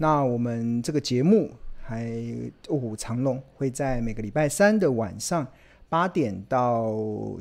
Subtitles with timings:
[0.00, 1.50] 那我们这个节目
[1.82, 2.06] 还
[2.68, 5.46] 《卧虎藏龙》会在每个礼拜三的晚上
[5.88, 6.94] 八点到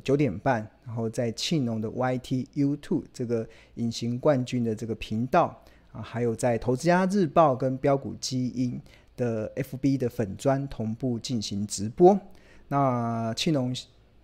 [0.03, 5.61] 九点半，然后在庆农的 YT YouTube 这个隐形冠军的这个频道
[5.91, 8.81] 啊，还有在《投资家日报》跟标股基因
[9.15, 12.19] 的 FB 的粉砖同步进行直播。
[12.67, 13.75] 那庆农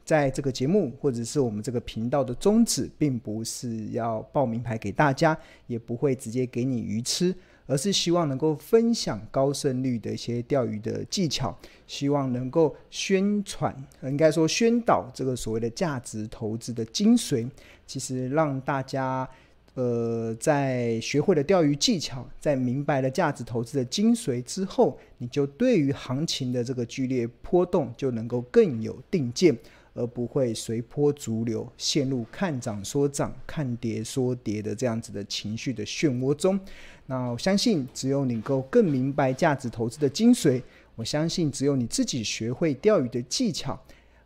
[0.05, 5.37] 在这个节目或者是我们这个频道的宗旨，并不是要报名牌给大家，
[5.67, 7.33] 也不会直接给你鱼吃。
[7.65, 13.73] 而是希望能够分享高胜率的一些钓鱼的技巧，希望能够宣传，
[14.03, 17.49] 应该说宣导这个所谓的价值投资的精髓。
[17.87, 19.27] 其实让大家，
[19.75, 29.57] 呃，在学会了钓鱼技巧，在明白了价值投资的精髓之后，你就对于行情的这个剧烈波动就能够更有定见。
[29.95, 36.59] 而不会随波逐流，陷入看涨说涨、看跌说跌的这样子的情绪的漩涡中。
[37.05, 40.59] 那我相信，只有你够更明白价值投资的精髓，
[40.95, 43.79] 我相信只有你自己学会钓鱼的技巧，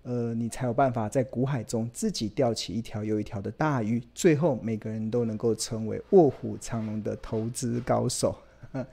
[0.08, 4.02] 呃，你才有办法在股海中自己钓起一条又一条的大鱼。
[4.16, 8.34] 最后，每个人都能够成为卧虎藏龙的投资高手。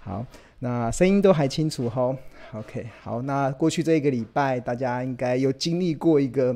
[0.00, 0.26] 好，
[0.58, 2.14] 那声音都还清楚吼。
[2.52, 6.54] OK，好，那过去这一个礼拜，大家应该有经历过一个，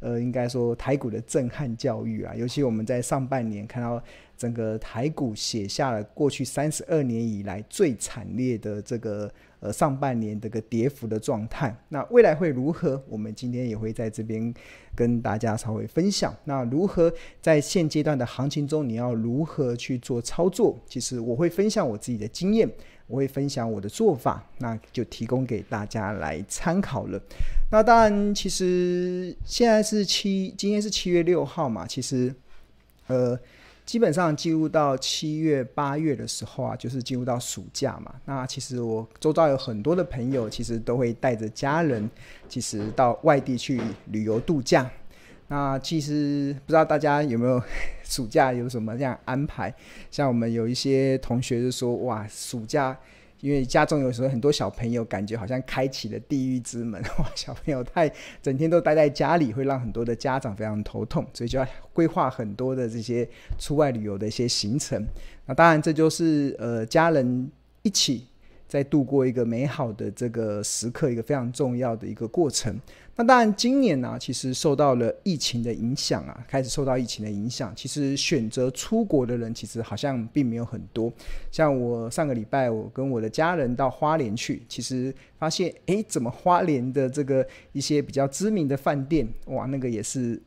[0.00, 2.34] 呃，应该说台股的震撼教育啊。
[2.34, 4.02] 尤其我们在上半年看到
[4.36, 11.74] 整个台股写下了过去三十二年以来最惨烈的这个呃上半年这个跌幅的状态。
[11.88, 13.02] 那未来会如何？
[13.08, 14.52] 我们今天也会在这边
[14.94, 16.34] 跟大家稍微分享。
[16.44, 20.78] 那如何在现阶段的行情中，你要如何去做操作？
[20.86, 22.68] 其实我会分享我自己的经验。
[23.06, 27.20] 我会分享我的做法，那就提供给大家来参考了。
[27.70, 31.86] 那当然，其实现在是七，今天是七月六号嘛。
[31.86, 32.34] 其实，
[33.08, 33.38] 呃，
[33.84, 38.14] 基本上进入到七月、八月的时候啊，就是进入到暑假嘛。
[38.24, 42.08] 那其实我周遭有很多的朋友，其实都会带着家人，
[42.48, 44.90] 其实到外地去旅游度假。
[45.48, 47.62] 那其实不知道大家有没有
[48.02, 49.72] 暑假有什么这样安排？
[50.10, 52.98] 像我们有一些同学就说：“哇，暑假
[53.44, 57.02] 因为家中有时候很多小朋友，感觉好像开启了地狱之门。
[57.20, 58.10] 哇，小朋友太
[58.40, 63.28] 整天都待在家里，会让很多的家长非常头痛，所以就要规划很多的这些
[63.58, 65.06] 出外旅游的一些行程。
[65.44, 67.50] 那当然，这就是呃家人
[67.82, 68.26] 一起。”
[68.66, 72.76] 在度过一个美好的这个时刻，一个非常重要的一个过程。
[73.16, 77.72] 那当然，今年呢、其实受到了疫情的影响啊，开始受到疫情的影响。
[77.76, 81.12] 其实选择出国的人，其实好像并没有很多。
[81.52, 90.42] 像我上个礼拜，我跟我的家人到花莲去，其实发现，诶，怎么花莲的这个一些比较知名的饭店，哇，那个也是。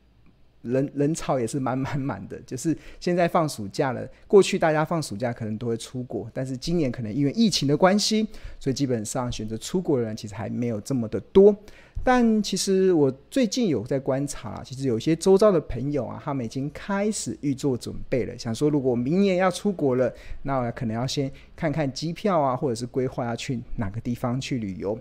[0.64, 4.06] 人人潮也是满满满的，就是现在放暑假了。
[4.28, 8.28] 过去大家放暑假可能都会出国，但是今年可能因为疫情的关系，
[8.60, 11.56] 所以基本上选择出国的人其实还没有这么的多。
[12.04, 20.14] 但其实我最近有在观察，其实有些周遭的朋友啊，他们已经开始预做准备了，想说如果明年要出国了，
[20.44, 24.98] 那我可能要先看看机票啊，或者是规划要去哪个地方去旅游。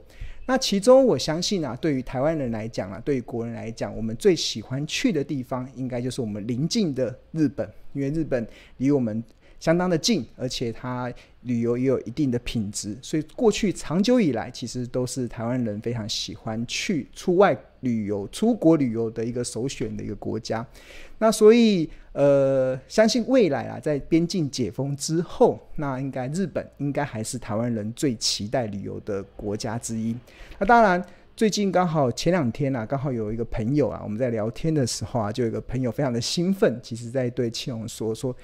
[0.49, 8.47] 那其中，我相信啊，对于台湾人来讲啊，对于国人来讲，我们最喜欢去的地方，应该就是我们邻近的日本，因为日本
[8.77, 9.23] 离我们
[9.59, 11.13] 相当的近，而且它
[11.43, 20.67] 旅游也有一定的品质，所以过去长久以来，其实都是台湾人非常喜欢去出外旅游、出国旅游的一个首选的一个国家。
[21.19, 30.15] 那所以，呃，相信未来啊，在边境解封之后，那应该日本应该还是台湾人最期待旅游的国家之一。
[30.59, 31.03] 那当然，
[31.35, 38.37] 最近刚好前两天啊，刚好有一个朋友啊，我们在聊天的时候啊，就有一个朋友非常的兴奋，其实在对庆农说说。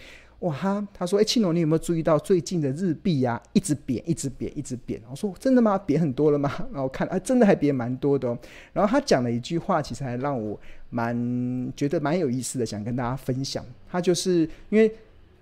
[0.42, 0.88] 哇哈！
[0.92, 5.78] 他说：“哎，庆龙，你有没有注意到最近的日币呀、一直贬，一直贬，一直贬？”我说：“真的吗？
[5.78, 8.36] 贬很多了吗？” 然后看，啊，真的还贬蛮多的哦。
[8.72, 10.58] 然后他讲了一句话，其实还让我
[10.90, 13.64] 蛮觉得蛮有意思的，想跟大家分享。
[13.88, 14.40] 他就是
[14.70, 14.92] 因为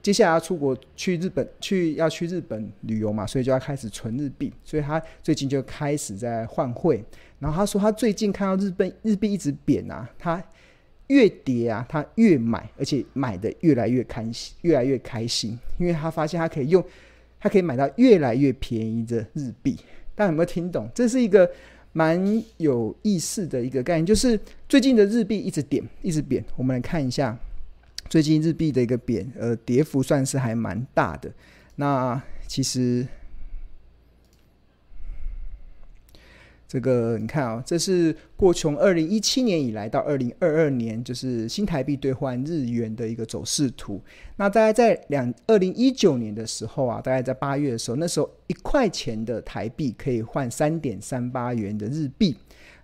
[0.03, 7.03] 接下来要出国去日本，去要去日本旅游嘛，所以就要开始存日币，所以他最近就开始在换汇。
[7.39, 10.45] 然后他说，他最近看到日本日币一直贬啊，他。
[11.11, 16.83] 越跌啊，他越买，而且买的越来越开心，越来越开心，因为他发现他可以用，
[17.41, 19.77] 他可以买到越来越便宜的日币。
[20.15, 20.89] 大家有没有听懂？
[20.95, 21.51] 这是一个
[21.93, 26.45] 蛮有意思的一个概念，就是最近的日币一直贬，一直贬。
[26.57, 27.37] 我们来看一下
[28.09, 31.31] 最近日币的一个贬，呃，跌幅算是还蛮大的。
[31.77, 33.07] 那其实。
[36.71, 44.01] 这个你看啊、这是过从二零一七年以来到二零二二年，就是新台币兑换日元的一个走势图。
[44.37, 52.37] 那大概在两二零一九年的时候啊，大概在八月的时候，那时候一块钱的台币可以换三点三八元的日币，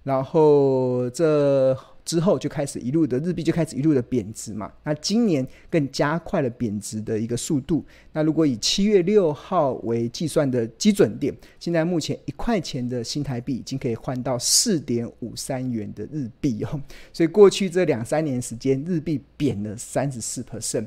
[0.02, 1.78] 然后这。
[2.06, 7.84] 之后就开始一路的日币就开始一路的贬值嘛，那今年更加快了贬值的一个速度。
[8.12, 16.80] 那如果以七月六号为计算的基准点，现在目前一块钱的新台币已经可以换到四点五三元的日币哦。
[17.12, 20.86] 所以过去这两三年时间，日币贬了三十四 percent。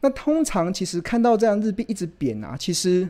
[0.00, 3.08] 那通常其实看到这样日币一直贬啊，其实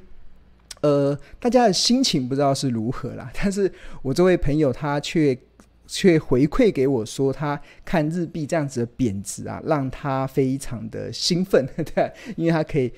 [0.83, 3.33] 呃大家的心情不知道是如何啦。
[3.35, 5.35] 但是我这位朋友他却。
[5.87, 12.93] 却回馈给我说，他看日币这样子的贬值啊，让他非常的兴奋， 对，因为他可以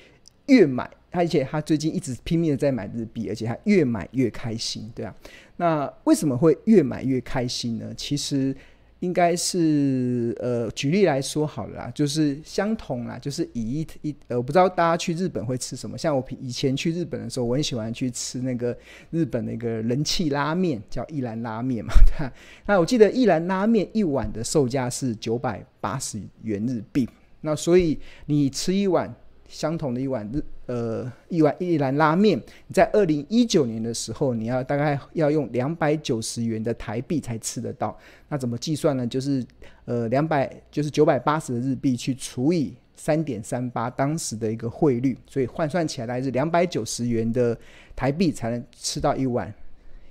[0.47, 5.15] 越买，而且他最近一直拼命的在买日币，而且他越买越开心，对啊。
[5.57, 7.93] 那为什么会越买越开心呢？
[7.95, 8.55] 其实。
[8.99, 15.97] 应该是呃，举例来说好了啦，就是相同啦，就是以一一呃，我不知道大家去日本会吃什么。
[15.97, 18.77] 像我以前去日本的时候，我很喜欢去吃那个
[19.11, 22.33] 日本那个人气拉面，叫一兰拉面嘛，对吧？
[22.65, 27.07] 那我记得一兰拉面一碗的售价是九百八十元日币，
[27.41, 29.13] 那所以你吃一碗。
[29.51, 32.37] 相同的一碗日呃一碗一兰拉面，
[32.67, 37.97] 你在二零一九年的时候，你要大概要用两百九十元的台币才吃得到。
[38.27, 39.07] 那怎么计算呢？
[39.07, 39.43] 就是
[39.85, 47.57] 呃两百就是九百八十的日币去除以三点三八当时的一个汇率，所以换算起来大概是两百九十元的
[47.95, 49.51] 台币才能吃到一碗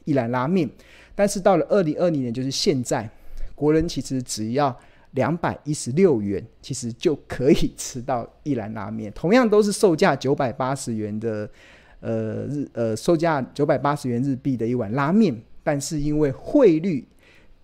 [0.07, 0.69] 一兰拉面。
[1.15, 3.09] 但是到了二零二零年，就是现在，
[3.55, 4.77] 国人其实只要。
[5.13, 9.11] 两百一十六元，其实就可以吃到一兰拉面。
[9.15, 11.49] 同样都是售价九百八十元的，
[12.01, 15.35] 呃日呃售价九百八十元日币的一碗拉面，
[15.65, 17.09] 但是因为汇率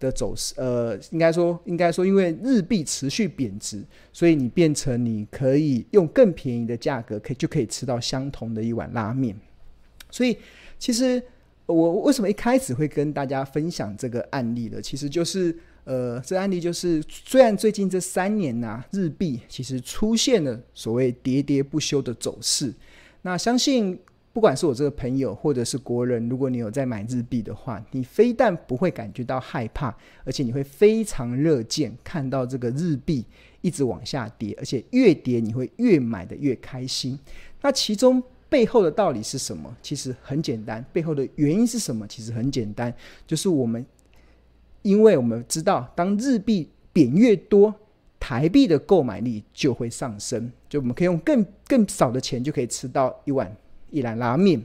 [0.01, 9.37] 的走势，呃，应该说应该说因为日币持续贬值，所以你变成你可以用更便宜的价格，可以就可以吃到相同的一碗拉面。
[10.11, 10.39] 所以
[10.79, 11.23] 其实
[11.67, 14.81] 我为什么一开始会跟大家分享这个案例呢？
[14.81, 15.55] 其实就是。
[15.85, 22.73] 呃，这案例就是，虽然最近这三年呐、日币其实出现了所谓喋喋不休的走势。
[23.21, 23.99] 那相信
[24.33, 29.95] 不管是我这个朋友，或者是国人，如果你有在买日币的话，你非但不会感觉到害怕，
[30.25, 33.23] 而且你会非常乐见看到这个日币
[33.61, 37.19] 一直往下跌，而且越跌你会越买的越开心。
[37.61, 39.77] 那其中背后的道理是什么？
[39.83, 42.07] 其实很简单，背后的原因是什么？
[42.09, 42.93] 其实很简单，
[43.27, 43.85] 就是我们。
[44.85, 47.75] 因为我们知道，当日币贬越多，
[48.21, 53.51] 台币的购买力就会上升，就我们可以用更更少的钱就可以吃到一碗
[53.91, 54.63] 一兰拉面。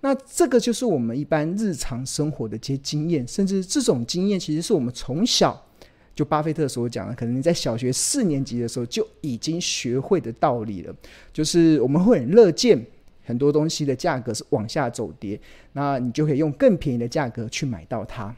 [0.00, 5.64] 那这个就是我们一般日常生活的这些经验，甚至这种经验其实是我们从小
[6.16, 10.92] 就巴菲特所讲的，可能你在小学四年级的时候就已经学会的道理了，
[11.32, 12.84] 就是我们会很乐见
[13.24, 15.40] 很多东西的价格是往下走跌，
[15.74, 18.34] 那你就可以用更便宜的价格去买到它。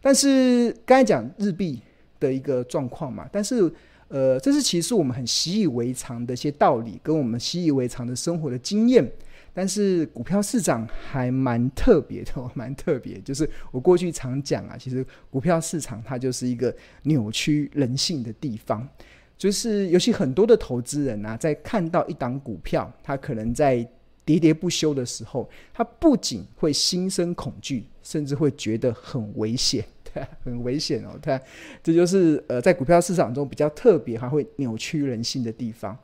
[0.00, 1.80] 但是刚才讲日币
[2.20, 3.72] 的一个状况嘛，但是
[4.08, 9.06] 呃，这是其实我们很习以为常的一些道理，跟我们习以为常的生活的经验。
[9.52, 13.20] 但是股票市场还蛮特别的， 蛮特别。
[13.20, 18.88] 就是我过去常讲啊，其实股票市场它就是一个扭曲人性的地方。
[19.36, 23.86] 就是尤其很多的投资人啊，在看到一档股票，他可能在
[24.28, 27.86] 喋喋不休的时候，他不仅会心生恐惧。
[28.00, 31.38] 甚至会觉得很危险，对， 很危险哦，对，
[31.82, 35.94] 这就是呃，在股票市场中比较特别，还会扭曲人性的地方。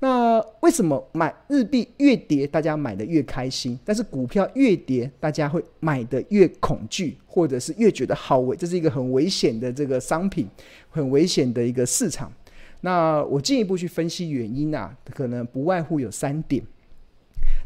[0.00, 8.56] 那为什么买日币越跌，大家买的越开心，但是股票越跌，大家会买的越恐惧，或者是越觉得好危？
[8.56, 10.48] 这是一个很危险的这个商品，
[10.90, 12.32] 很危险的一个市场。
[12.80, 16.60] 那我进一步去分析原因啊，可能不外乎有三点。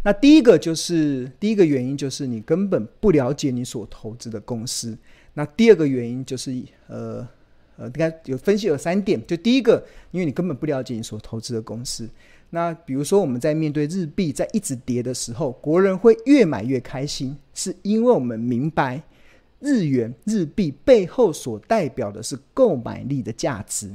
[0.06, 4.96] 那第一个就是第一个原因就是你根本不了解你所投资的公司。
[5.34, 7.26] 那第二个原因就是呃
[7.76, 9.20] 呃，应该有分析有三点。
[9.26, 12.08] 就第一个，因为你根本不了解你所投资的公司。
[12.50, 19.02] 那比如说我们在面对日币在一直跌的时候，国人会越买越开心，是因为我们明白
[19.58, 23.90] 日元日币背后所代表的是购买力的价值。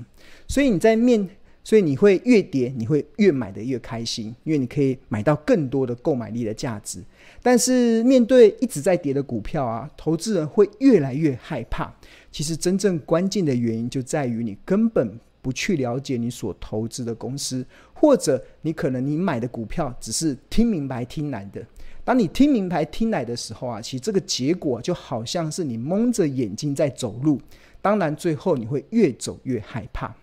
[0.45, 1.29] 所以你在面
[1.63, 7.03] 所以你会越跌，你会越买得越开心，因为你可以买到更多的购买力的价值。
[7.43, 11.93] 但是面对一直在跌的股票啊，投资人会越来越害怕。
[12.31, 21.65] 其实真正关键的原因就在于你根本不去了解你所投资的公司，或者你可能你买的股票只是听明白听来的，
[22.03, 27.39] 当你听明白听来的时候啊，其实这个结果就好像是你蒙着眼睛在走路，
[27.81, 30.15] 当然最后你会越走越害怕。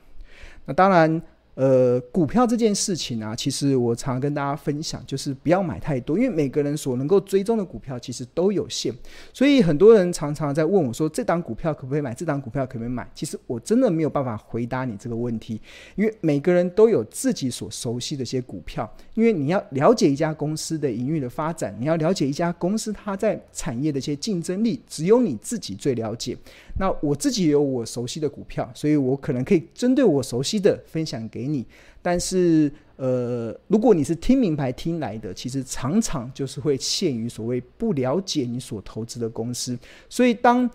[0.69, 1.21] 那当然。
[1.61, 8.95] 呃，股票这件事情啊，其实我常跟大家分享，就是不要买太多，因为每个人所能够追踪的股票其实都有限，
[9.33, 12.15] 所以很多人常常在问我说，这档股票可不可以买？
[12.15, 13.11] 这档股票可不可以买？
[13.13, 15.61] 其实我真的没有办法回答你这个问题，
[15.97, 26.37] 因为每个人都有自己所熟悉的一些股票，因为你要了解一家公司的营运的发展，你要了解一家公司它在产业的一些竞争力，只有你自己最了解。
[26.79, 31.67] 那我自己有我熟悉的股票，所以我可能可以针对我熟悉的分享给你。
[32.01, 39.77] 但是，呃，如果你是听明牌听来的，其实常常就是会陷于所谓不了解你所投资的公司。
[40.09, 40.71] 所以当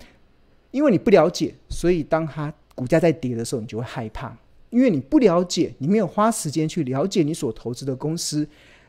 [0.71, 4.37] 因为你不了解，所以当它股价在跌的时候，你就会害怕，
[4.71, 8.45] 因为你不了解，你没有花时间去了解你所投资的公司。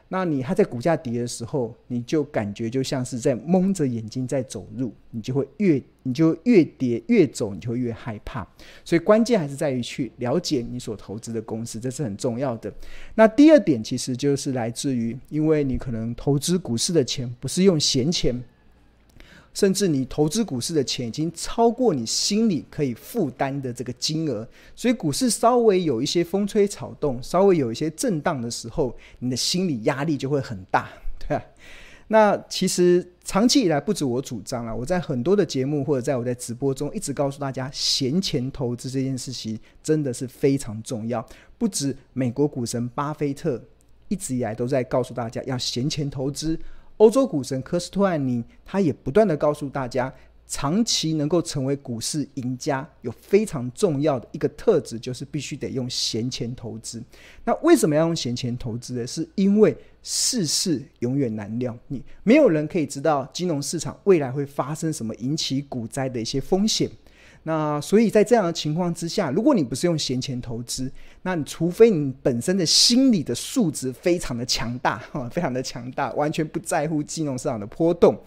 [0.08, 8.46] 那你还在股价跌的时候，你就感觉就像是在蒙着眼睛在走路，你就会越你就越跌越走，你就会越害怕。
[8.84, 12.72] 所以关键还是在于去了解你所投资的公司，这是很重要的。
[13.14, 18.40] 那第二点其实就是来自于，因为你可能投资股市的钱不是用闲钱。
[19.54, 31.44] 甚至你投资股市的钱已经超过你心里可以负担的这个金额，所以股市稍微有一些风吹草动，稍微有一些震荡的时候，你的心理压力就会很大， 对吧？
[32.08, 41.24] 那其实长期以来不止我主张了，我在很多的节目或者在我在直播中一直告诉大家，闲钱投资这件事情真的是非常重要。
[41.56, 43.62] 不止美国股神巴菲特
[44.08, 46.58] 一直以来都在告诉大家要闲钱投资。
[46.98, 50.12] 欧洲股神科斯托安尼，他也不断的告诉大家，
[50.46, 57.02] 长期能够成为股市赢家，有非常重要的一个特质，就是必须得用闲钱投资。
[57.44, 59.06] 那为什么要用闲钱投资呢？
[59.06, 66.88] 是因为世事永远难料，你没有人可以知道金融市场未来会发生什么引起股灾的一些风险。
[67.46, 70.90] 那所以在这样的情况之下，如果你不是用闲钱投资，
[71.22, 78.18] 那你除非你本身的心理的素质非常的强大，哈，非常的强大，完全不在乎金融市场的波动，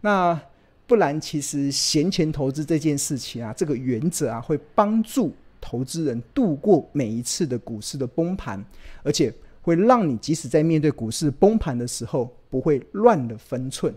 [0.00, 0.40] 那
[0.86, 8.62] 不然其实闲钱投资这件事情啊，这个原则啊，会帮助投资人度过每一次的股市的崩盘，
[9.02, 13.94] 而且会让你即使在面对股市崩盘的时候，不会乱了分寸。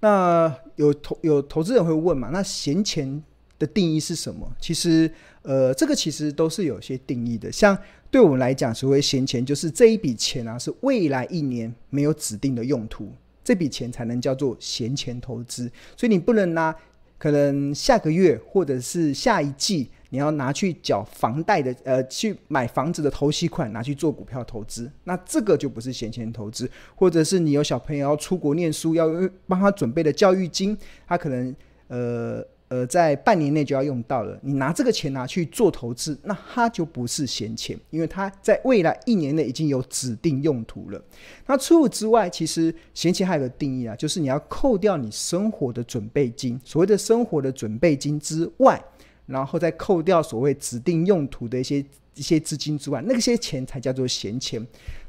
[0.00, 2.30] 那有投有投资人会问嘛？
[2.32, 3.22] 那闲钱
[3.58, 4.50] 的定义是什么？
[4.58, 5.10] 其实，
[5.42, 7.52] 呃，这个其实都是有些定义的。
[7.52, 7.76] 像
[8.10, 13.12] 对我们来讲，所谓闲钱，就是这一笔钱啊，是未来一年没有指定的用途，
[13.44, 15.70] 这笔钱才能叫做闲钱投资。
[15.96, 16.74] 所以你不能拿
[17.18, 19.90] 可能下个月或者是下一季。
[20.10, 29.08] 你要拿去缴房贷的，呃，去买房子的头期款，拿去做股票投资，那这个就不是闲钱投资，或者是你有小朋友要出国念书，要
[29.46, 30.76] 帮他准备的教育金，
[31.06, 31.54] 他可能，
[31.88, 41.02] 呃呃，在半年内就要用到了，你拿这个钱拿去做投资，那它就不是闲钱，因为它在未来一年内已经有指定用途了。
[41.46, 48.80] 那除此之外，其实闲钱还有个定义啊，就是你要扣掉你生活的准备金，所谓的生活的准备金之外。
[49.30, 51.84] 然后再扣掉所谓指定用途的一些
[52.14, 54.60] 一些资金之外，那些钱才叫做闲钱。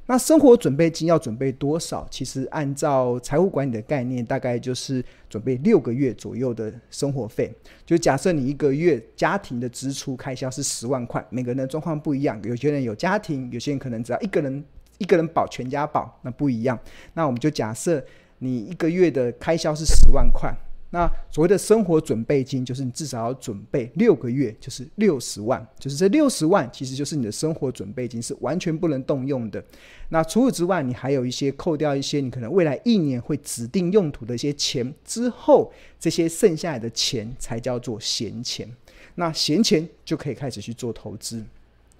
[0.06, 2.06] 那生活准备金要准备多少？
[2.12, 7.52] 其实按照财务管理的概念，大概就是准备六个月左右的生活费。
[7.86, 14.64] 就假设你一个月家庭的支出开销是十万块，每个人的状况不一样，有些人有家庭，有些人可能只要一个人
[14.98, 16.78] 一个人保全家保，那不一样。
[17.14, 18.04] 那我们就假设
[18.40, 20.54] 你一个月的开销是十万块。
[20.94, 29.64] 那所谓的生活准备金，就是你至少要准备六个月，就是六十万，就是这六十万其实就是你的生活准备金，是完全不能动用的。
[30.10, 38.70] 那除此之外，你还有一些扣掉一些你可能未来一年会指定用途的一些钱之后，这些剩下来的钱才叫做闲钱。
[39.16, 41.42] 那闲钱就可以开始去做投资，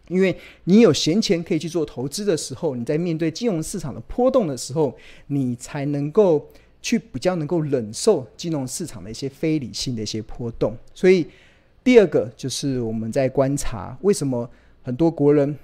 [0.10, 4.94] 因为你有闲钱可以去做投资的时候，你在面对金融市场的波动的时候，
[5.28, 6.46] 你才能够。
[6.82, 11.28] 去比较能够忍受金融市场的一些非理性的一些波动，所以
[11.84, 14.50] 第二个就是我们在观察为什么
[14.84, 15.56] 很多国人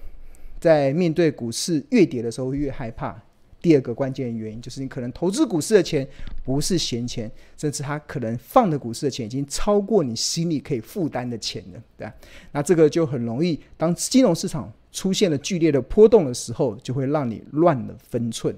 [0.59, 3.19] 在面对股市越跌的时候越害怕。
[3.59, 6.07] 第二个关键原因就是你可能投资股市的钱
[6.45, 12.13] 不是闲钱，甚至他可能放的股市的钱已经超过你心里可以负担的钱了，对吧？
[12.51, 18.55] 那这个就很容易，当金融市场出现了剧烈的波动的时候，就会让你乱了分寸。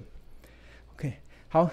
[0.93, 1.13] OK，
[1.47, 1.71] 好。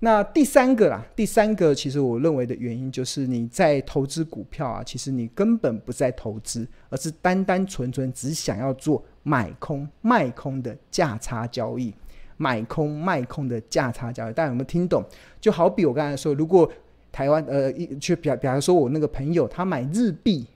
[0.00, 11.94] 那第三个啦，第三个其实我认为的原因就是你在投资股票啊，其实你根本不在投资，而是单单纯纯只想要做买空卖空的价差交易。
[12.38, 14.32] 买空卖空的价差交易。
[14.32, 15.04] 大家有没有听懂？
[15.38, 16.66] 就好比我刚才说，如果
[17.12, 20.46] 台湾呃一，去比比方说，我那个朋友他买日币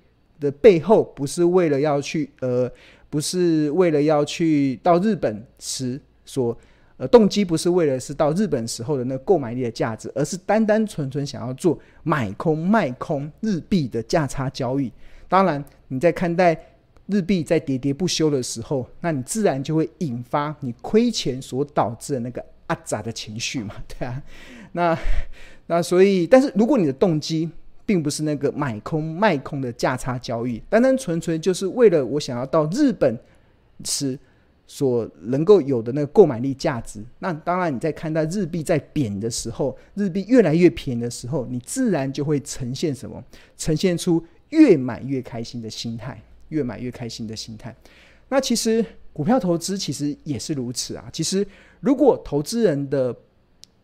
[0.41, 2.73] 的背后，不是为了要去呃，
[3.11, 6.57] 不是为了要去到日本时所
[6.97, 14.93] 呃动机，不是为了是到日本时候的那个购买力的价值，而是单单纯纯想要做买空卖空日币的价差交易。
[15.29, 16.57] 当然，你在看待
[17.07, 24.23] 日币在喋喋不休的时候，那你自然就会引发你亏钱所导致的那个阿杂的情绪嘛， 对啊，
[24.73, 24.99] 那。
[25.67, 27.51] 那所以，但是如果你的动机
[27.87, 33.19] 并不是那个买空卖空的价差交易，单单纯纯就是为了我想要到日本
[33.83, 34.19] 时
[34.67, 43.23] 所能够有的那个购买力价值，那当然你在看待日币在贬的时候，日币越来越便宜的时候，你自然就会呈现什么？
[43.57, 47.75] 呈现出越买越开心的心态，越买越开心的心态。
[48.29, 51.09] 那其实股票投资其实也是如此啊。
[51.13, 51.47] 其实
[51.81, 53.15] 如果投资人的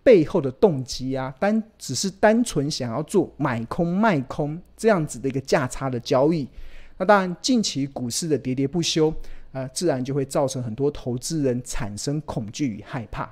[0.03, 6.49] 背后的动机啊，单只是单纯想要做买空卖空这样子的一个价差的交易，
[6.97, 9.13] 那当然近期股市的喋喋不休、
[9.53, 13.29] 呃，自然就会造成很多投资人产生恐惧与害怕。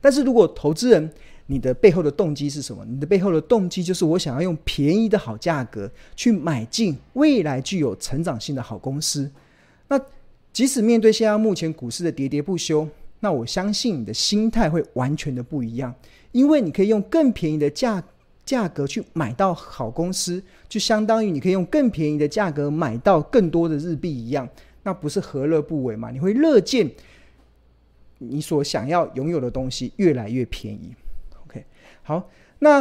[0.00, 1.10] 但是如果投资人
[1.46, 2.84] 你的背后的动机是什么？
[2.84, 9.30] 你的背后的动机就是我想要用便宜的好价格去买进未来具有成长性的好公司。
[9.88, 9.98] 那
[10.52, 12.86] 即使面对现在目前股市的喋喋不休，
[13.20, 15.94] 那我相信你的心态会完全的不一样，
[16.32, 18.02] 因为你可以用更便宜的价
[18.44, 24.46] 价格去买到好公司，就相当于你可以用更便宜的价格买到更多的日币一样，
[24.88, 26.10] 那不是何乐不为吗？
[26.10, 26.90] 你会乐见
[28.16, 30.94] 你所想要拥有的东西越来越便宜。
[31.44, 31.62] OK，
[32.02, 32.30] 好，
[32.60, 32.80] 那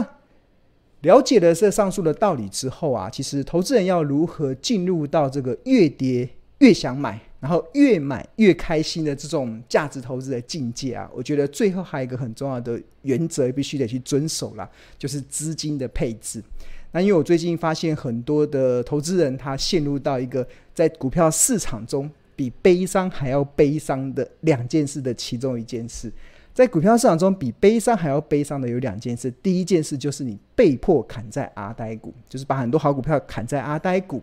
[1.02, 7.20] 了解了这上述的道理之后啊，其实投资人要如何进入到这个越跌越想买？
[7.42, 16.42] 然后越买越开心的这种价值投资的境界啊，我觉得最后还有一个很重要的原则必须得去遵守啦，就是资金的配置。
[16.92, 26.12] 那因为我最近发现很多的投资人他陷入到一个在股票市场中比悲伤还要悲伤的两件事的其中一件事，
[26.54, 34.22] 在股票市场中比悲伤还要悲伤的有两件事，第一件事就是你被迫砍在阿呆股，就是把很多好股票砍在阿呆股。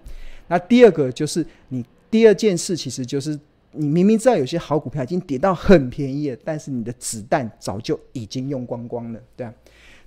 [0.49, 1.85] 那第二个就是你。
[2.11, 3.37] 第二件事其实就是，
[3.73, 9.53] 你明明知道有些好股票已经跌到很便宜了，但是你的子弹早就已经用光光了，对啊。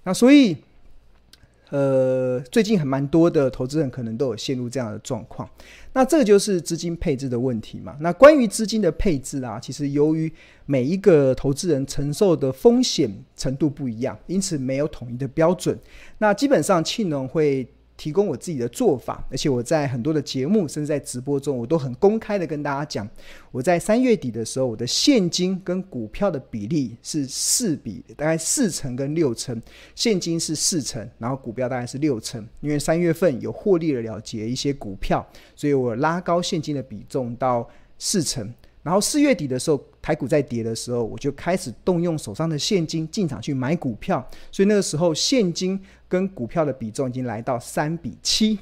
[0.05, 0.55] 那所以，
[1.69, 5.49] 呃，最近很蛮多的投资人可能都有陷入这样的状况。
[5.93, 7.95] 那这就是资金配置的问题嘛。
[7.99, 10.31] 那关于资金的配置啊，其实由于
[10.65, 15.77] 每一个投资人承受的风险程度不一样，因此没有统一的标准。
[16.19, 17.67] 那基本上庆农会。
[17.97, 23.09] 提供我自己的做法，而且我在很多的节目，甚至在直播中，我都很公开的跟大家讲，
[23.51, 29.59] 我在三月底的时候，我的现金跟股票的比例是四比，大概四成跟六成，
[29.95, 38.53] 现金是四成，然后股票大概是六成，因为三月份有获利了了结一些股票，所以我拉高现金的比重到四成。
[38.83, 48.57] 然后四月底的时候，台股在跌的时候，我就开始动用手上的现金进场去买股票，所以那个时候现金跟股票的比重已经来到三比七。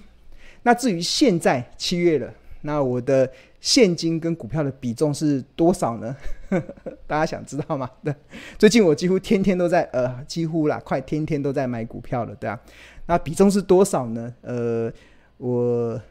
[0.63, 3.31] 那至于现在七月了，那我的
[3.61, 6.17] 现金跟股票的比重是多少呢？
[7.05, 7.87] 大家想知道吗？
[8.03, 8.11] 对，
[8.57, 12.59] 最近我几乎天天都在，呃，几乎啦，快天天都在买股票了，对啊。
[13.05, 14.33] 那比重是多少呢？
[14.41, 14.91] 呃，
[15.37, 16.01] 我。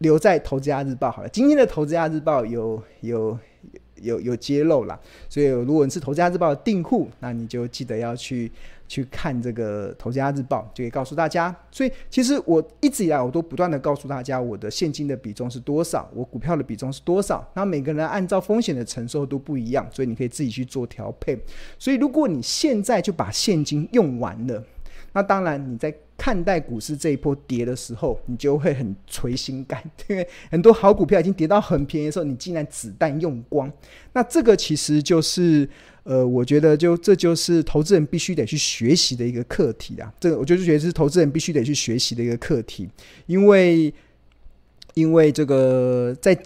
[0.00, 1.28] 留在投资家日报好了。
[1.28, 3.36] 今天的投资家日报有有
[4.02, 8.50] 有有揭露啦，所以如果你是投资家日报的订户，那你就记得要去
[8.86, 11.54] 去看这个投资家日报，就可以告诉大家。
[11.70, 17.46] 所以其实我一直以来我都不断的告诉大家，我的现金的比重是多少，我股票的比重是多少。
[17.54, 21.38] 那每个人按照风险的承受都不一样，所以你可以自己去做调配。
[21.78, 24.62] 所以如果你现在就把现金用完了，
[25.18, 25.92] 那当然你在。
[26.20, 33.72] 看待股市这一波跌的时候，你就会很捶心肝， 因为很多好股票已经跌到很便宜的时候，你竟然子弹用光。
[34.12, 35.66] 那这个其实就是，
[36.02, 40.12] 呃，我觉得就这就是投资人必须得去学习的一个课题啊。
[40.18, 42.88] 这个我就是觉得是投资人必须得去学习的一个课题，
[43.26, 43.94] 因为
[44.94, 46.36] 因为这个在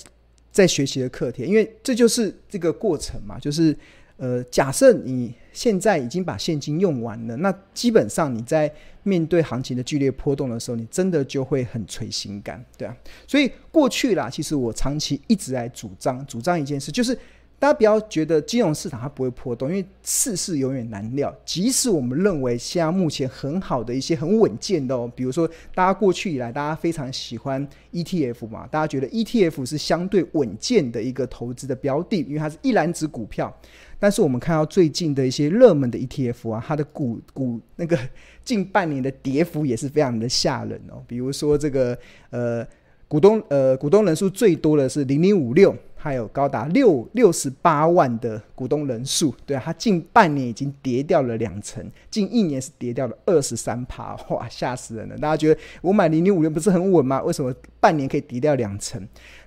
[0.51, 3.75] 在学习的课题，因为这就是这个过程嘛，就是。
[4.23, 12.97] 呃，假设你现在已经把现金用完了，那基本上你在面对行情的剧烈波动的时候，你真的就会很垂心肝，对啊。
[13.27, 17.19] 所以过去啦，其实我长期一直在主张主张一件事，就是
[17.63, 21.33] 大家不要觉得金融市场它不会波动，因为世事永远难料。
[21.45, 33.57] 即使我们认为现在目前很好的一些很稳健的哦，比如说大家过去以来大家非常喜欢 ETF 嘛，大家觉得 ETF 是相对稳健的一个投资的标的，因为它是一篮子股票。
[34.01, 37.97] 但是我们看到最近的一些热门的 ETF 啊，它的股股那个
[38.43, 41.01] 近半年的跌幅也是非常的吓人哦。
[41.07, 41.97] 比如说这个
[42.31, 42.67] 呃
[43.07, 45.73] 股东呃股东人数最多的是零零五六，
[46.03, 55.17] 还有高达六六十八万的股东人数，对啊，它近半年已经跌掉了两成，近一年是跌掉了二十三趴，哇，吓死人了！
[55.19, 57.23] 大家觉得我买零零五六不是很稳吗？
[57.23, 59.01] 为什么半年可以跌掉两成？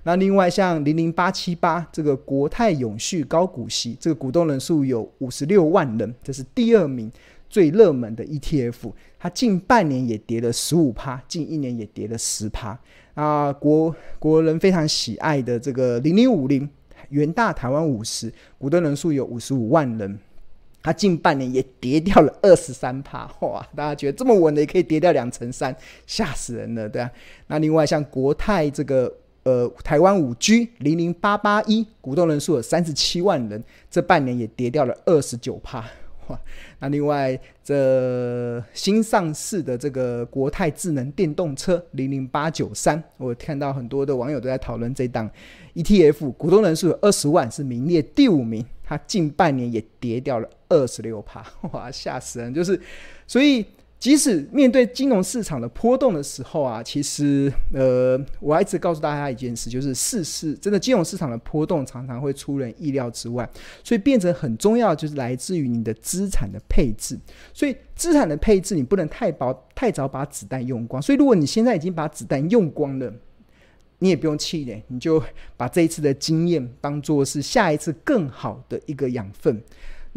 [0.04, 7.12] 那另外像零零八七八这个国泰永续高股息，这个股东人数有五十六万人，这是第二名
[7.50, 8.92] 最热门的 ETF。
[9.20, 12.80] 它近半年也跌了十五趴，近一年也跌了十趴。
[13.14, 16.70] 啊，国国人非常喜爱的这个零零五零
[17.10, 20.20] 元大台湾五十，股东人数有五十五万人，
[20.84, 23.30] 它近半年也跌掉了二十三趴。
[23.42, 27.10] 哇，大家觉得这么稳的也可以跌掉两成三，吓死人了，对啊。
[27.48, 29.12] 那另外像国泰这个。
[29.46, 35.86] 呃，台湾五 G 零零八八一股东人数有三十七万人，这半年也跌掉了二十九趴。
[36.28, 36.40] 哇，
[36.80, 45.30] 那另外这新上市的这个国泰智能电动车零零八九三，我看到很多的网友都在讨论这档
[45.74, 48.66] ETF，股东人数有二十万，是名列第五名。
[48.84, 52.54] 它近半年也跌掉了二十六趴，哇，吓死人！
[52.54, 52.80] 就是
[53.26, 53.66] 所以。
[53.98, 63.50] 即使面对金融市场的波动的时候啊，其实呃，我还一直告诉大家一件事，就是世事真的金融市场的波动常常会出人意料之外，
[63.84, 67.18] 所以变成很重要，就是来自于你的资产的配置。
[67.52, 71.02] 所以资产的配置你不能太薄，太早把子弹用光。
[71.02, 73.12] 所以如果你现在已经把子弹用光了，
[74.00, 75.24] 你也不用气馁，你就
[75.58, 79.64] 把这一次的经验当做是下一次更好的一个养分。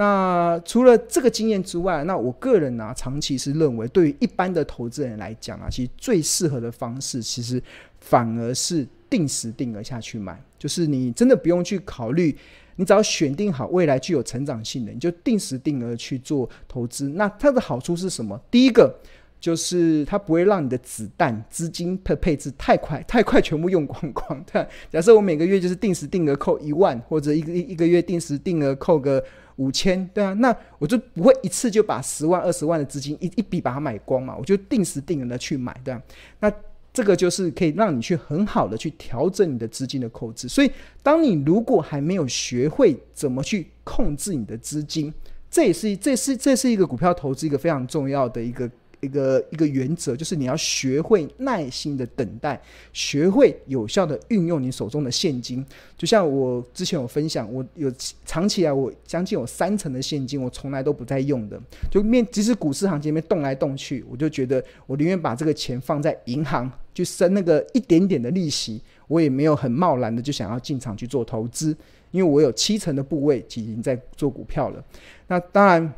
[0.00, 7.60] 那除了这个经验之外，那我个人呢、长期是认为，对于一般的投资人来讲啊，其实最适合的方式，其实
[7.98, 10.40] 反而是定时定额下去买。
[10.56, 12.32] 就是你真的不用去考虑，
[12.76, 17.08] 你只要选定好未来具有成长性的，你就定时定额去做投资。
[17.08, 18.40] 那它的好处是什么？
[18.52, 18.96] 第一个
[19.40, 24.44] 就是它不会让你的子弹资金的配置太快，太快全部用光光。
[24.52, 29.20] 对， 假设我每个月就是定时定额扣一万，或者一个一一个月定时定额扣个。
[29.58, 36.02] 五千，对啊，那我就不会一次就把十万、二十万的资金一一笔把它买光嘛，我就定时定额的去买，对吧，
[36.40, 36.52] 那
[36.92, 40.48] 这个就是可以让你去很好的去调整你的资金的控制。
[40.48, 40.70] 所以，
[41.02, 45.12] 当你如果还没有学会怎么去控制你的资金，
[45.50, 48.68] 这也是这是这是一个股票投资一个非常重要的一个。
[49.00, 52.60] 一个一个原则就是你要学会耐心的等待，
[52.92, 55.64] 学会有效的运用你手中的现金。
[55.96, 57.92] 就像我之前有分享，我有
[58.24, 61.60] 长期来我将近有三成的现金，我从来都不在用的。
[61.90, 71.76] 就面即使股市行情里面动来动去，我就觉得我宁愿把这个钱放在银行，去生那个一点点的利息，我也没有很贸然的就想要进场去做投资，
[72.10, 74.84] 因为我有七成的部位已经在做股票了。
[75.28, 75.92] 那当然。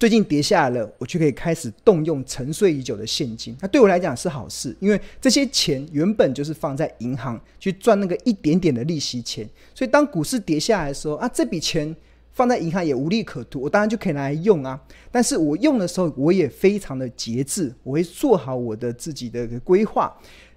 [0.00, 3.54] 最近跌下来了，我就可以开始动用沉睡已久的现金。
[3.60, 9.46] 那对我来讲是好事，因为这些钱原本就是放在银行去赚那个一点点的利息钱。
[9.74, 11.94] 所以当股市跌下来的时候啊，这笔钱
[12.32, 14.80] 放在银行也无利可图，我当然就可以拿来用啊。
[15.12, 20.10] 但是我用的时候，我也非常的节制，我会做好我的自己的规划，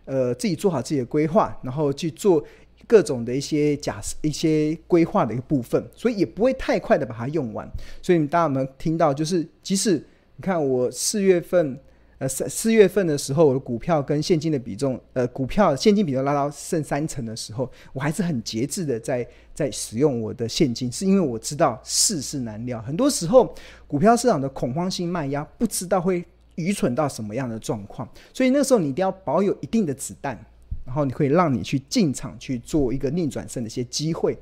[0.05, 2.41] 呃，自己做好自己的规划，然后去做。
[2.87, 7.69] 各种的一些假设、一些规划的一个部分，所以也不会太快的把它用完。
[8.01, 9.13] 所以大家有没有听到？
[9.13, 9.93] 就是即使
[10.35, 11.79] 你看我四月份，
[12.17, 23.53] 呃，四四月份的时候，我的股票跟现金的比重，呃，股票现金比重拉到剩三成的时候，我还是很节制的在在使用我的现金，是因为我知道世事难料，很多时候
[23.87, 26.23] 股票市场的恐慌性卖压，不知道会
[26.55, 30.39] 愚蠢到什么样的状况，所以那时候你一定要保有一定的子弹。
[30.85, 34.37] 然后你可以让你去进场去做一个逆转胜的一些机会，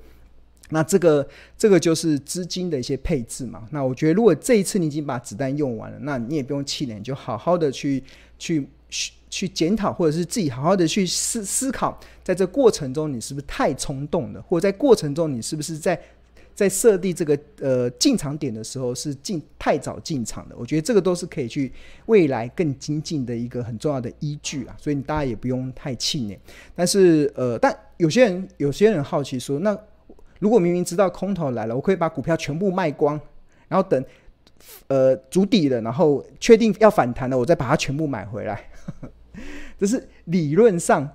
[0.69, 1.27] 那这个
[1.58, 3.67] 这个就是资金的一些配置嘛。
[3.71, 8.04] 那我觉得如果这一次你已经把子弹用完了，那你也不用气馁，你就好好的去
[8.39, 15.99] 去去去检讨，或者是自己好好的去思思考，在这过程中你是不是太冲动了，或者在过程中你是不是在。
[16.54, 21.72] 在设定这个呃进场点的时候，是进太早进场的，我觉得这个都是可以去
[22.06, 26.40] 未来更精进的一个很重要的依据啊，所以你大家也不用太气馁。
[26.76, 29.78] 但是呃，但有些人有些人好奇说，那
[30.40, 33.20] 如果明明知道空头来了，我可以把股票全部卖光，
[33.68, 34.04] 然后等
[34.88, 38.70] 呃筑底了，然后确定要反弹了，我再把它全部买回来。
[39.80, 41.10] 这是理论上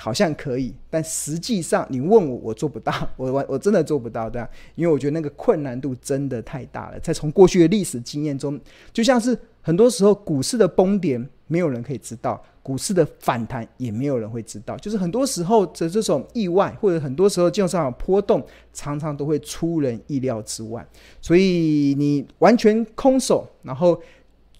[0.00, 4.48] 好像可以，但实际上你问我，我做不到， 我我我真的做不到，对吧？
[4.74, 6.98] 因为我觉得那个困难度真的太大了。
[7.00, 8.58] 在从过去的历史经验中，
[8.92, 14.74] 就像是很多时候股市的崩跌，没有人可以知道；股市的反弹，也没有人会知道。
[14.78, 20.86] 就是很多时候的这种意外，或者很多时候金融市场波动，常常都会出人意料之外。
[21.20, 24.00] 所以你完全空手，然后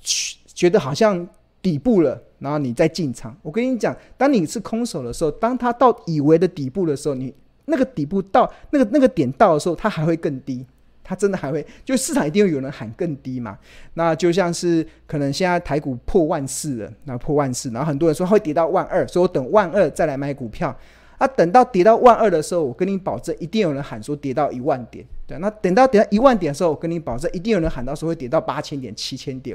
[0.02, 1.26] 觉得好像
[1.62, 2.22] 底部了。
[2.40, 7.32] 然后你再进场，我跟你讲，当你是空手的时候，当它到以为的底部的时候，你
[7.66, 10.66] 那个底部到那个那个点到的时候，它还会更低，
[11.04, 13.56] 它真的还会，就市场一定会有人喊更低嘛。
[13.94, 20.76] 那就像是可能现在台股破万四了，那破万四，然后很多人说会跌到万二，所以我等万二再来买股票。
[21.18, 25.04] 啊，等到跌到万二的时候，我跟你保证，一定有人喊说跌到一万点。
[25.26, 29.54] 对，那等到跌到一万点的时候，我跟你保证，一定有人喊到说会跌到八千点、七千点。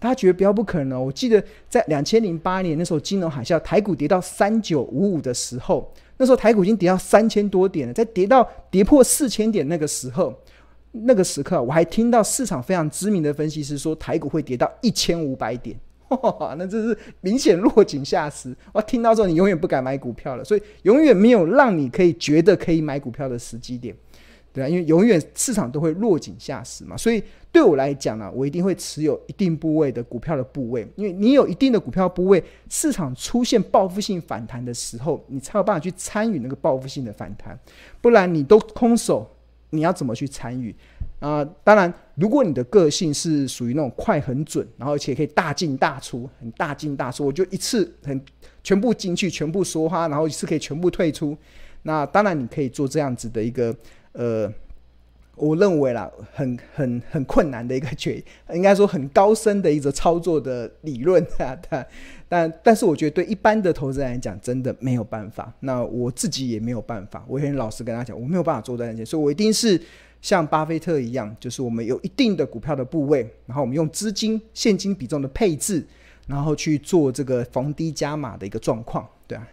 [0.00, 1.02] 他觉得比较不可能。
[1.02, 7.94] 我记得在两千零八年那时候金融海啸，台股跌到三九五五的时候，那时候台股已经跌到三千多点了。
[7.94, 10.34] 在跌到跌破四千点那个时候，
[10.92, 15.76] 那个时刻我还听到市场非常知名的分析师说台股会跌到一千五百点，
[16.58, 18.54] 那这是明显落井下石。
[18.72, 23.96] 我听到之后，你永远不敢买股票了，所以永远没有让你可以觉得可以买股票的时机点。
[24.54, 37.58] 对啊，因为永远市场都会落井下石嘛，所以对我来讲呢，我一定会持有一定部位的股票的部位，因为你有一定的股票部位，市场出现报复性反弹的时候，你才有办法去参与那个报复性的反弹，
[38.00, 39.28] 不然你都空手，
[39.70, 40.72] 你要怎么去参与
[41.18, 41.44] 啊？
[41.64, 48.24] 当然，如果你的个性是属于那种快很准，然后而且可以大进大出，很大进大出，我就一次很
[48.62, 51.36] 全部进去，全部说哈，然后一次可以全部退出，
[51.82, 53.74] 那当然你可以做这样子的一个。
[54.14, 54.52] 呃，
[55.36, 58.22] 我认为啦，很很很困难的一个决，
[58.52, 61.86] 应该说很高深的一个操作的理论啊，但
[62.28, 65.52] 但但是我觉得对一般的投资人来讲，真的没有办法。
[65.60, 69.80] 那我自己也没有办法，我也很老实跟他讲，我没有办法做到那些，所以我一定是
[70.22, 75.84] 像巴菲特一样，就是我们有一定的股票的部位，然后我们用资金现金比重的配置，
[76.28, 79.48] 然后去做这个逢低加码的一个状况，对啊。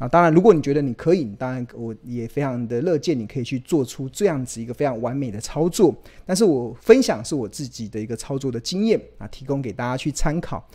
[0.00, 5.94] 啊，当然，如果你觉得你可以，当然我也非常的乐见你可以去做出这样子一个非常完美的操作。
[6.24, 10.66] 但是我分享是我自己的一个操作的经验啊，提供给大家去参考。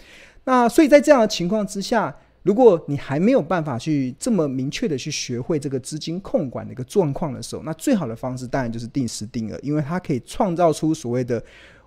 [0.44, 11.44] 那所以在这样的情况之下，如果你还没有办法去这么明确的去学会这个资金控管的一个状况的时候，那最好的方式当然就是定时定额，因为它可以创造出所谓的。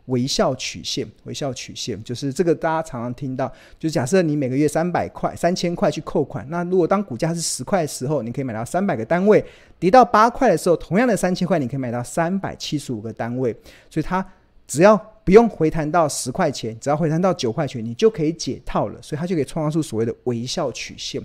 [0.09, 3.51] 微笑曲线，微笑曲线就是这个，大家常常听到。
[3.79, 9.41] 就假设你每个月三百块、三千块去扣款，那如果当股价是十块的时候，你可以买到三百个单位；
[9.79, 13.55] 跌到八块的时候，同样的三千块，你可以买到三百七十五个单位。
[13.91, 14.25] 所以它
[14.67, 18.99] 只要不用回弹到十块钱，只要回弹到九块钱，你就可以解套了。
[19.03, 21.23] 所以它就可以创造出所谓的微笑曲线。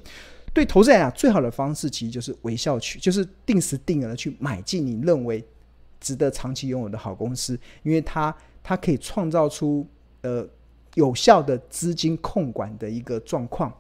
[0.54, 5.44] 对投资人来讲，最好的方式其实就是微笑曲，就是定时定额的去买进你认为
[6.02, 8.36] 值得长期拥有的好公司，因为它。
[8.64, 9.86] 它可以创造出
[10.22, 10.48] 呃
[10.96, 13.72] 有效的资金控管的一个状况。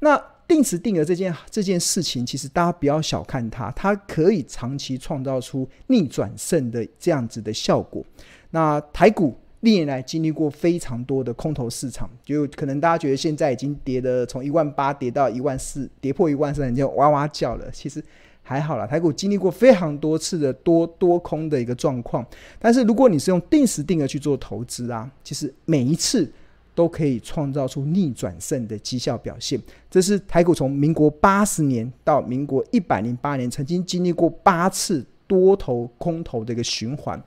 [0.00, 8.04] 那定时定额这件这件事情，其实大家不要小看它，它可以长期创造出逆转胜的这样子的效果。
[8.50, 17.70] 那台股历年来经历过非常多的空头市场，就可能大家觉得现在已经跌的从一万八跌到一万四，跌破一万三，已经哇哇叫了。
[17.70, 18.04] 其实。
[18.46, 22.24] 还好啦，台股经历过非常多次的多多空的一个状况，
[22.58, 26.30] 但是如果你是用定时定额去做投资啊，其实每一次
[26.74, 29.58] 都可以创造出逆转胜的绩效表现。
[29.90, 37.18] 这是台股从民国八十年到民国一百零八年，曾经经历过八次多头空头的一个循环。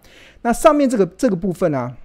[0.43, 1.97] 那上面这个这个部分啊，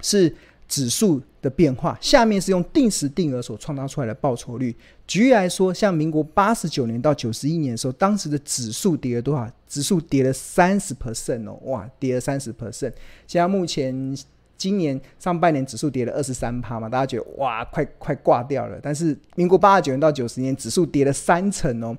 [0.00, 0.34] 是。
[0.68, 4.74] 指数的变化，下面是用定时定额所创造出来的报酬率。
[5.06, 9.48] 举例来说，像民国八十九年到九十一年的时候，当时的指数跌了多少？
[9.68, 12.92] 指数跌了三十 percent 哦，哇，跌了三十 percent。
[13.26, 14.16] 现在目前
[14.56, 18.78] 今年上半年指数跌了二十三趴嘛，大家觉得哇，快快挂掉了。
[18.82, 21.96] 但是民国八十九年到九十年，指数跌了三成哦，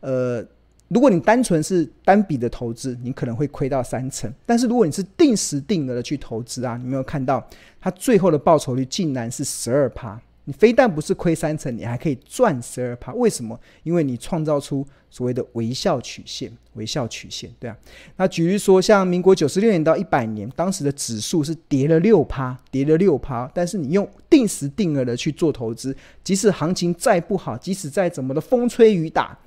[0.00, 0.44] 呃。
[0.92, 4.28] 如果你单纯是单笔的投资，你可能会亏到三成。
[4.44, 7.48] 但是如果你是定时定额的去投资啊，你没有看到
[7.80, 10.20] 它最后的报酬率竟然是十二趴。
[10.44, 13.12] 你非但不是亏三成，你还可以赚十二趴。
[13.14, 13.58] 为什么？
[13.82, 17.76] 因为你创造出所谓的微笑曲线，微笑曲线，对啊。
[18.16, 23.50] 那举例说，像民国九十六年到一百年，当时的指数是跌了六趴，跌了六趴。
[23.54, 29.38] 但是你用定时定额的去做投资，即使行情再不好，即使再怎么的风吹雨打。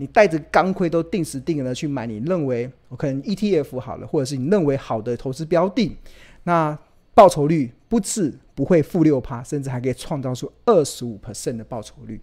[0.00, 5.96] 你带着钢盔都定时定额的去买，你认为我可能 ETF 好了，或者是你认为好的投资标的，
[6.44, 6.78] 那
[7.14, 12.20] 报酬率不止不会负六趴，甚至还可以创造出二十五 percent 的报酬率。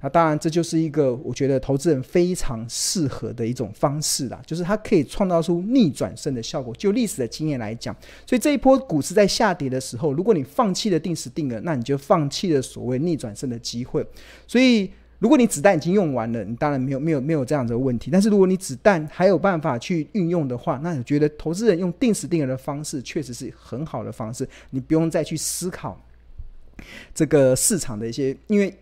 [0.00, 6.74] 那当然，这就是一个我觉得投资人非常适合的一种方式啦，就是它可以创造出逆转胜的效果。
[6.74, 7.94] 就历史的经验来讲，
[8.26, 14.04] 所以这一波股市在下跌的时候，如果你放弃了定时定额，那你就放弃了所谓逆转胜的机会。
[14.48, 18.10] 所以，如果你子弹已经用完了，你当然没有没有没有这样子的问题。
[18.10, 24.48] 但是，如果你子弹还有办法去运用的话，那我觉得投资人用定时定额的方式确实是很好的方式。
[24.70, 26.00] 你不用再去思考
[27.14, 28.74] 这个市场的一些，因为。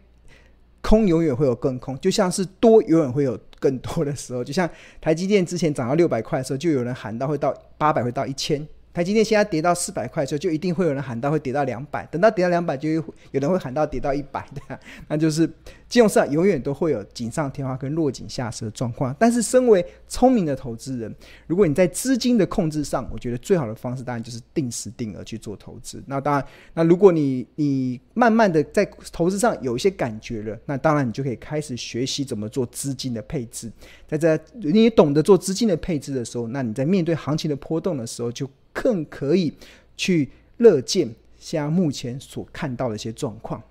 [0.87, 4.45] 空永远会有更空，就像是多永远会有更多的时候。
[4.45, 4.69] 就像
[5.01, 8.69] 台积电之前涨到六百块的时候，就有人喊到会到八百，会到一千。
[8.95, 12.07] 台积电现在跌到四百块的时候，就一定会有人喊到会跌到两百。
[12.13, 13.03] 等到跌到两百，就有
[13.33, 14.79] 人会喊到跌到一百的。
[15.09, 15.45] 那就是
[15.89, 19.13] 金融市场永远都会有锦上添花跟落井下石的状况。
[19.19, 21.13] 但是，身为聪明的投资人，
[21.49, 26.01] 如果你在资金的控制上，我觉得最好的方式当然就是定时定额去做投资。
[26.07, 33.69] 那当然，那如果你你慢慢的在投资上有一些感觉了，那当然你就可以开始学习怎么做资金的配置。
[34.07, 38.49] 在这你懂得做资金的配置的时候，那你在面对行情的波动的时候就。
[38.75, 39.55] 更可以
[39.97, 41.09] 去乐见
[41.39, 43.63] 现在目前所看到的一些状况。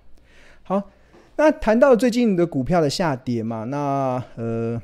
[0.64, 0.90] 好，
[1.36, 4.80] 那谈到最近的股票的下跌嘛，那呃，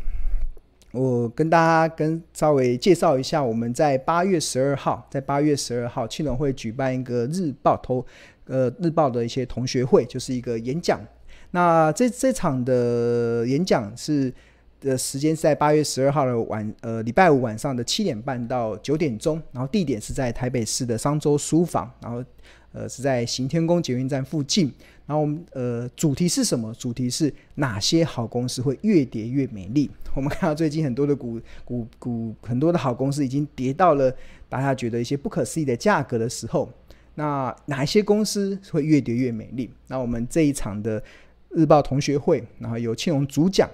[0.92, 8.06] 我跟大家跟稍微介绍一下，我们在八月十二号，在八月十二号，庆隆会举办一个日报投
[8.46, 11.00] 呃日报的一些同学会，就是一个演讲。
[11.52, 14.32] 那这这场的演讲是。
[14.80, 22.24] 的时间是在八月十二号的晚，呃，礼拜五晚上的七点半到九点钟，然后地点是在台北市的商周书房，然后
[22.72, 24.72] 呃是在行天宫捷运站附近，
[25.06, 26.72] 然后我们呃主题是什么？
[26.74, 29.90] 主题是哪些好公司会越跌越美丽？
[30.16, 34.10] 我们看到最近很多的股股股很多的好公司已经跌到了
[34.48, 36.68] 大家觉得一些不可思议的价格的时候，
[37.16, 39.70] 那哪一些公司会越跌越美丽？
[39.88, 41.02] 那我们这一场的
[41.50, 43.68] 日报同学会，然后由庆荣主讲。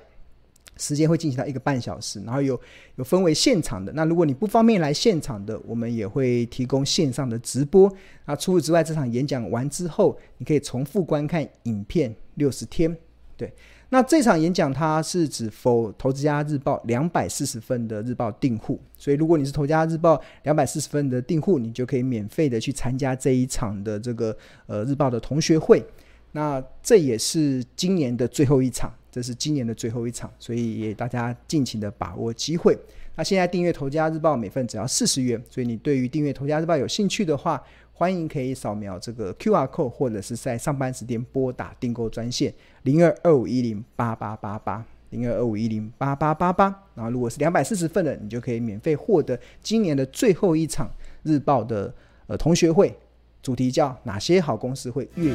[0.76, 2.58] 时间会进行到一个半小时，然后有
[2.96, 3.92] 有分为现场的。
[3.92, 7.90] 那如果你不方便来现场的，我们也会提供线上的直播。
[8.26, 12.96] 那除此之外，这场演讲完之后，你可以重复观看影片六十天。
[13.36, 13.52] 对，
[13.90, 24.36] 那这场演讲它是指否投资家日报两百四十份的日报订户，所以如果你是投资家日报两百四十份的订户，你就可以免费的去参加这一场的这个
[24.66, 25.84] 呃日报的同学会。
[26.32, 28.92] 那这也是今年的最后一场。
[29.16, 32.76] 这是今年的最后一场，所以也大家尽情的把握机会。
[33.14, 37.58] 那现在订阅《投家日报》每份只要四十元，所以你对于订阅《投家日报》有兴趣的话，
[37.94, 42.52] 欢迎可以扫描这个 QR code，或者是在上班时间拨打订购专线
[42.82, 46.66] 零二二五一零八八八八零二二五一零八八八八。
[46.94, 50.90] 然后如果是两百四十份的，你就可以免费获得今年的最后一场
[51.22, 51.90] 日报的
[52.26, 52.94] 呃同学会，
[53.42, 55.32] 主题叫哪些好公司会越。